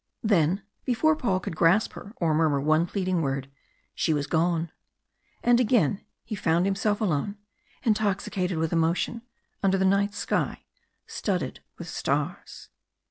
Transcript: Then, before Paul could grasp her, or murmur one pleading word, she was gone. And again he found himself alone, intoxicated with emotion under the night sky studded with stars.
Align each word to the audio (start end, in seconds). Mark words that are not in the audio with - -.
Then, 0.23 0.63
before 0.83 1.15
Paul 1.15 1.39
could 1.41 1.55
grasp 1.55 1.93
her, 1.93 2.11
or 2.15 2.33
murmur 2.33 2.59
one 2.59 2.87
pleading 2.87 3.21
word, 3.21 3.51
she 3.93 4.15
was 4.15 4.25
gone. 4.25 4.71
And 5.43 5.59
again 5.59 6.01
he 6.23 6.33
found 6.33 6.65
himself 6.65 7.01
alone, 7.01 7.37
intoxicated 7.83 8.57
with 8.57 8.73
emotion 8.73 9.21
under 9.61 9.77
the 9.77 9.85
night 9.85 10.15
sky 10.15 10.63
studded 11.05 11.59
with 11.77 11.87
stars. 11.87 12.69